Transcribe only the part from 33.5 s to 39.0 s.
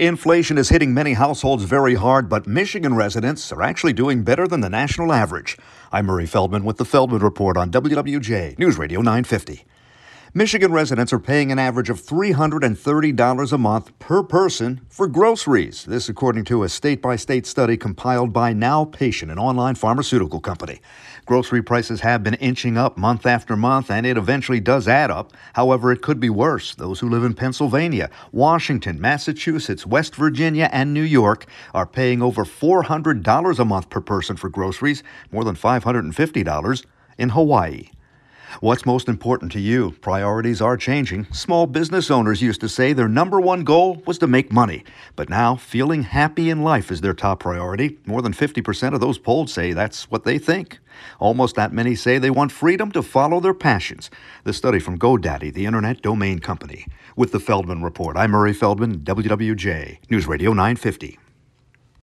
a month per person for groceries, more than $550 in Hawaii. What's